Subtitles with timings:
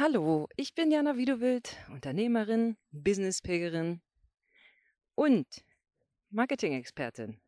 [0.00, 4.00] Hallo, ich bin Jana Wiedewild, Unternehmerin, Businesspilgerin
[5.16, 5.64] und
[6.30, 7.40] Marketing-Expertin.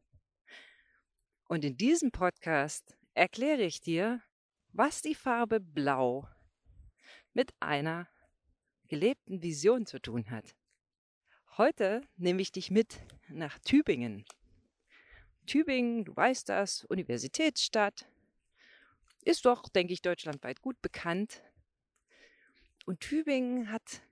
[1.45, 4.21] Und in diesem Podcast erkläre ich dir,
[4.73, 6.27] was die Farbe Blau
[7.35, 8.09] mit einer
[8.89, 10.57] gelebten Vision zu tun hat.
[11.57, 14.25] Heute nehme ich dich mit nach Tübingen.
[15.47, 18.09] Tübingen, du weißt das, Universitätsstadt,
[19.23, 21.45] ist doch, denke ich, deutschlandweit gut bekannt
[22.91, 24.03] und Tübingen hat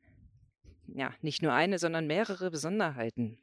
[0.86, 3.36] ja nicht nur eine, sondern mehrere Besonderheiten.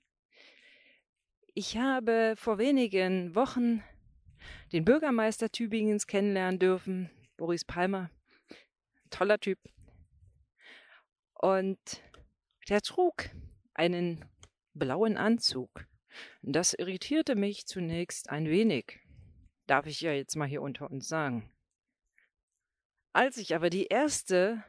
[1.53, 3.83] Ich habe vor wenigen Wochen
[4.71, 8.09] den Bürgermeister Tübingens kennenlernen dürfen, Boris Palmer.
[9.09, 9.59] Toller Typ.
[11.33, 12.01] Und
[12.69, 13.29] der trug
[13.73, 14.23] einen
[14.73, 15.85] blauen Anzug.
[16.43, 19.01] Das irritierte mich zunächst ein wenig.
[19.67, 21.51] Darf ich ja jetzt mal hier unter uns sagen.
[23.11, 24.63] Als ich aber die erste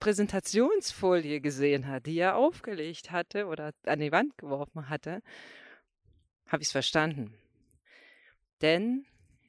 [0.00, 5.22] Präsentationsfolie gesehen hat, die er aufgelegt hatte oder an die Wand geworfen hatte,
[6.46, 7.34] habe ich es verstanden.
[8.62, 9.06] Denn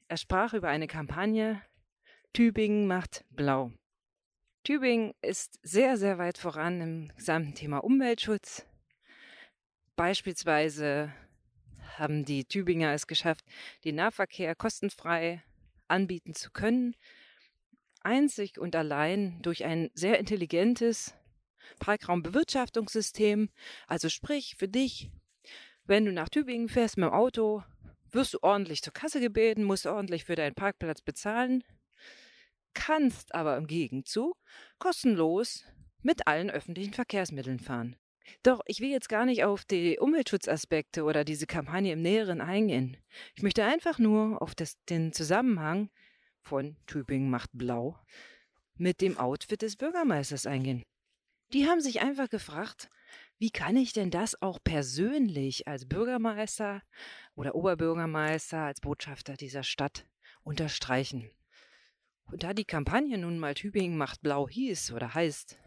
[0.08, 1.62] er sprach über eine Kampagne
[2.32, 3.72] Tübingen macht blau.
[4.64, 8.66] Tübingen ist sehr, sehr weit voran im gesamten Thema Umweltschutz.
[9.96, 11.12] Beispielsweise
[11.96, 13.44] haben die Tübinger es geschafft,
[13.84, 15.42] den Nahverkehr kostenfrei
[15.88, 16.94] anbieten zu können
[18.02, 21.14] einzig und allein durch ein sehr intelligentes
[21.78, 23.50] Parkraumbewirtschaftungssystem.
[23.86, 25.10] Also sprich, für dich,
[25.84, 27.62] wenn du nach Tübingen fährst mit dem Auto,
[28.10, 31.62] wirst du ordentlich zur Kasse gebeten, musst ordentlich für deinen Parkplatz bezahlen,
[32.74, 34.36] kannst aber im Gegenzug
[34.78, 35.64] kostenlos
[36.02, 37.96] mit allen öffentlichen Verkehrsmitteln fahren.
[38.42, 42.96] Doch ich will jetzt gar nicht auf die Umweltschutzaspekte oder diese Kampagne im Näheren eingehen.
[43.34, 45.90] Ich möchte einfach nur auf das, den Zusammenhang
[46.48, 47.98] von Tübingen macht blau
[48.76, 50.82] mit dem Outfit des Bürgermeisters eingehen.
[51.52, 52.88] Die haben sich einfach gefragt,
[53.38, 56.82] wie kann ich denn das auch persönlich als Bürgermeister
[57.34, 60.06] oder Oberbürgermeister, als Botschafter dieser Stadt
[60.42, 61.30] unterstreichen?
[62.24, 65.58] Und da die Kampagne nun mal Tübingen macht blau hieß oder heißt,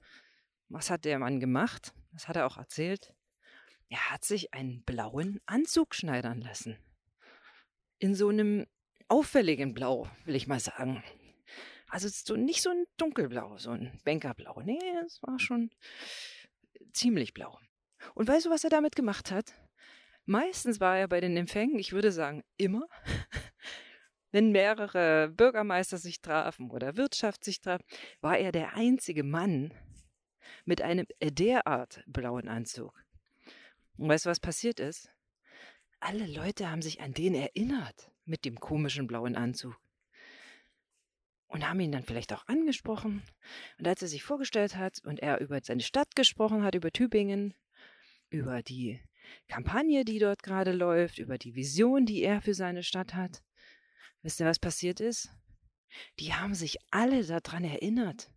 [0.69, 1.93] was hat der Mann gemacht?
[2.13, 3.13] Das hat er auch erzählt.
[3.89, 6.77] Er hat sich einen blauen Anzug schneidern lassen.
[7.99, 8.65] In so einem
[9.11, 11.03] auffälligen Blau, will ich mal sagen.
[11.89, 14.61] Also so nicht so ein dunkelblau, so ein Bankerblau.
[14.61, 15.69] Nee, es war schon
[16.93, 17.59] ziemlich blau.
[18.15, 19.53] Und weißt du, was er damit gemacht hat?
[20.23, 22.87] Meistens war er bei den Empfängen, ich würde sagen immer,
[24.31, 27.81] wenn mehrere Bürgermeister sich trafen oder Wirtschaft sich traf,
[28.21, 29.73] war er der einzige Mann
[30.63, 32.93] mit einem derart blauen Anzug.
[33.97, 35.09] Und weißt du, was passiert ist?
[35.99, 39.77] Alle Leute haben sich an den erinnert mit dem komischen blauen Anzug.
[41.47, 43.21] Und haben ihn dann vielleicht auch angesprochen.
[43.77, 47.53] Und als er sich vorgestellt hat und er über seine Stadt gesprochen hat, über Tübingen,
[48.29, 49.01] über die
[49.49, 53.43] Kampagne, die dort gerade läuft, über die Vision, die er für seine Stadt hat,
[54.21, 55.29] wisst ihr, was passiert ist?
[56.19, 58.31] Die haben sich alle daran erinnert.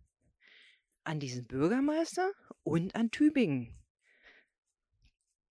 [1.05, 2.31] An diesen Bürgermeister
[2.63, 3.79] und an Tübingen.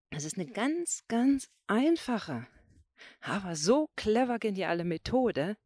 [0.10, 2.46] Es ist eine ganz, ganz einfache
[3.22, 5.58] aber so clever geniale Methode,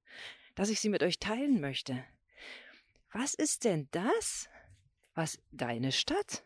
[0.56, 2.04] dass ich sie mit euch teilen möchte.
[3.14, 4.50] Was ist denn das,
[5.14, 6.44] was deine Stadt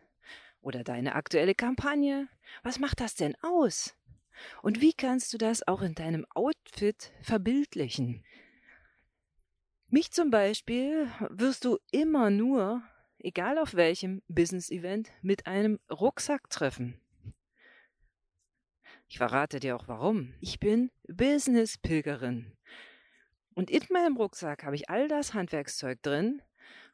[0.60, 2.28] oder deine aktuelle Kampagne,
[2.62, 3.96] was macht das denn aus?
[4.62, 8.24] Und wie kannst du das auch in deinem Outfit verbildlichen?
[9.88, 12.82] Mich zum Beispiel wirst du immer nur,
[13.18, 16.98] egal auf welchem Business-Event, mit einem Rucksack treffen.
[19.12, 20.32] Ich verrate dir auch warum.
[20.40, 22.50] Ich bin Business-Pilgerin.
[23.52, 26.40] Und in meinem Rucksack habe ich all das Handwerkszeug drin,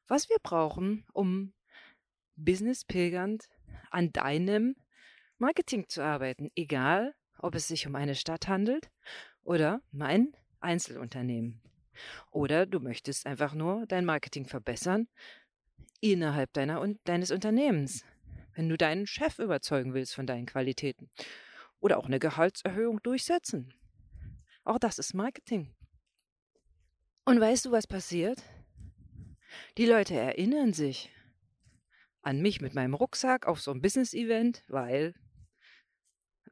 [0.08, 1.52] was wir brauchen, um
[2.34, 3.48] business-pilgernd
[3.92, 4.74] an deinem
[5.38, 6.50] Marketing zu arbeiten.
[6.56, 8.90] Egal, ob es sich um eine Stadt handelt
[9.44, 11.62] oder um ein Einzelunternehmen.
[12.32, 15.06] Oder du möchtest einfach nur dein Marketing verbessern
[16.00, 18.04] innerhalb deiner, deines Unternehmens.
[18.56, 21.10] Wenn du deinen Chef überzeugen willst von deinen Qualitäten
[21.80, 23.74] oder auch eine Gehaltserhöhung durchsetzen.
[24.64, 25.74] Auch das ist Marketing.
[27.24, 28.42] Und weißt du, was passiert?
[29.76, 31.10] Die Leute erinnern sich
[32.22, 35.14] an mich mit meinem Rucksack auf so ein Business-Event, weil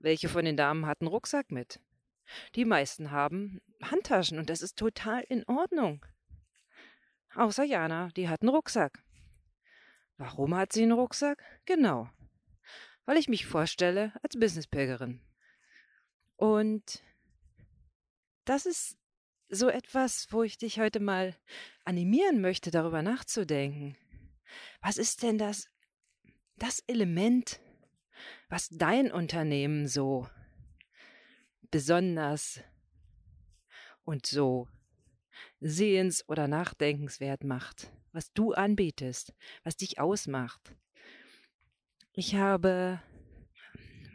[0.01, 1.81] welche von den Damen hatten Rucksack mit?
[2.55, 6.05] Die meisten haben Handtaschen und das ist total in Ordnung.
[7.35, 9.03] Außer Jana, die hat einen Rucksack.
[10.17, 11.43] Warum hat sie einen Rucksack?
[11.67, 12.09] Genau,
[13.07, 15.21] weil ich mich vorstelle als Businesspilgerin.
[16.37, 17.03] Und
[18.45, 18.99] das ist
[19.49, 21.35] so etwas, wo ich dich heute mal
[21.85, 23.97] animieren möchte, darüber nachzudenken.
[24.83, 25.71] Was ist denn das,
[26.57, 27.61] das Element,
[28.49, 30.29] was dein Unternehmen so
[31.71, 32.61] besonders
[34.05, 34.69] und so
[35.61, 40.75] sehens- oder nachdenkenswert macht, was du anbietest, was dich ausmacht.
[42.19, 42.99] Ich habe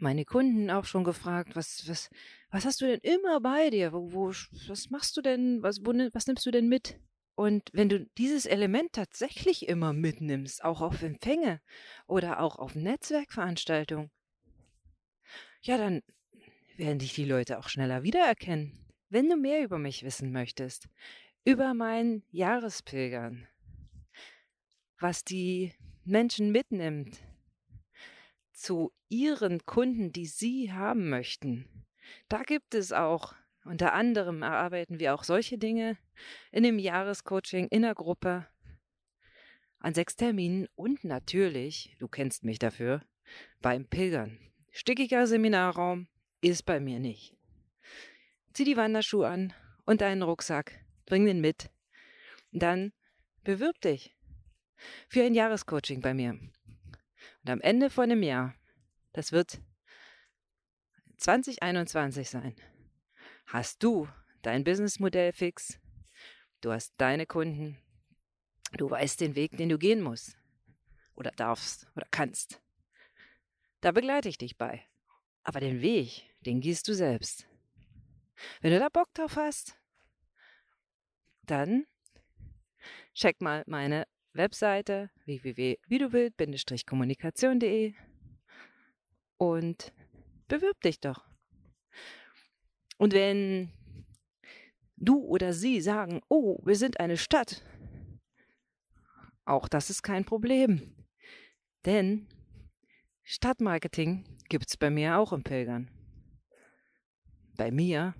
[0.00, 2.10] meine Kunden auch schon gefragt, was, was,
[2.50, 3.92] was hast du denn immer bei dir?
[3.92, 4.26] Wo, wo,
[4.66, 5.62] was machst du denn?
[5.62, 6.98] Was, wo, was nimmst du denn mit?
[7.36, 11.60] Und wenn du dieses Element tatsächlich immer mitnimmst, auch auf Empfänge
[12.08, 14.10] oder auch auf Netzwerkveranstaltungen,
[15.60, 16.02] ja, dann
[16.76, 18.84] werden dich die Leute auch schneller wiedererkennen.
[19.10, 20.88] Wenn du mehr über mich wissen möchtest,
[21.44, 23.46] über mein Jahrespilgern,
[24.98, 25.72] was die
[26.04, 27.20] Menschen mitnimmt
[28.52, 31.82] zu ihren Kunden, die sie haben möchten,
[32.28, 33.34] da gibt es auch,
[33.64, 35.96] unter anderem erarbeiten wir auch solche Dinge
[36.50, 38.46] in dem Jahrescoaching in der Gruppe
[39.78, 43.02] an sechs Terminen und natürlich, du kennst mich dafür,
[43.60, 44.38] beim Pilgern.
[44.70, 46.08] Stickiger Seminarraum
[46.40, 47.36] ist bei mir nicht.
[48.52, 49.52] Zieh die Wanderschuhe an
[49.84, 50.84] und deinen Rucksack.
[51.06, 51.70] Bring den mit.
[52.52, 52.92] Dann
[53.44, 54.14] bewirb dich
[55.08, 56.38] für ein Jahrescoaching bei mir.
[57.42, 58.54] Und am Ende von dem Jahr,
[59.12, 59.60] das wird
[61.18, 62.56] 2021 sein,
[63.46, 64.08] hast du
[64.42, 65.78] dein Businessmodell fix.
[66.60, 67.78] Du hast deine Kunden.
[68.72, 70.36] Du weißt den Weg, den du gehen musst.
[71.14, 72.60] Oder darfst oder kannst.
[73.80, 74.86] Da begleite ich dich bei.
[75.42, 77.46] Aber den Weg, den gehst du selbst.
[78.60, 79.76] Wenn du da Bock drauf hast,
[81.42, 81.86] dann
[83.14, 87.94] check mal meine Webseite www.wieduwild-kommunikation.de
[89.36, 89.92] und
[90.48, 91.26] bewirb dich doch.
[92.98, 93.72] Und wenn
[94.96, 97.64] du oder sie sagen, oh, wir sind eine Stadt,
[99.44, 100.94] auch das ist kein Problem.
[101.84, 102.28] Denn
[103.24, 105.90] Stadtmarketing gibt es bei mir auch im Pilgern.
[107.56, 108.14] Bei mir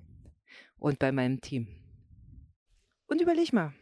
[0.77, 1.69] und bei meinem Team.
[3.07, 3.73] Und überleg mal,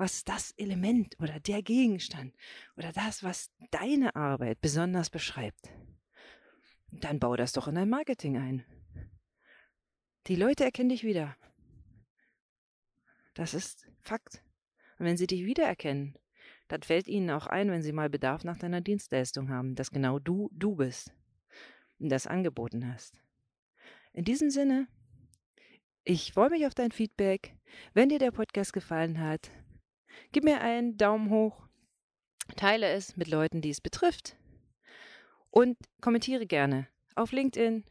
[0.00, 2.34] was das Element oder der Gegenstand
[2.76, 5.68] oder das, was deine Arbeit besonders beschreibt.
[6.90, 8.64] Dann bau das doch in dein Marketing ein.
[10.26, 11.36] Die Leute erkennen dich wieder.
[13.34, 14.42] Das ist Fakt.
[14.98, 16.16] Und wenn sie dich wiedererkennen,
[16.68, 20.18] dann fällt ihnen auch ein, wenn sie mal Bedarf nach deiner Dienstleistung haben, dass genau
[20.18, 21.12] du du bist
[21.98, 23.20] und das angeboten hast.
[24.14, 24.88] In diesem Sinne,
[26.04, 27.54] ich freue mich auf dein Feedback.
[27.92, 29.50] Wenn dir der Podcast gefallen hat,
[30.32, 31.66] gib mir einen Daumen hoch,
[32.56, 34.36] teile es mit Leuten, die es betrifft
[35.50, 37.84] und kommentiere gerne auf LinkedIn,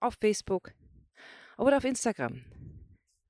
[0.00, 0.72] auf Facebook
[1.58, 2.44] oder auf Instagram.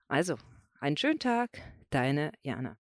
[0.09, 0.37] Also,
[0.81, 2.77] einen schönen Tag, deine Jana.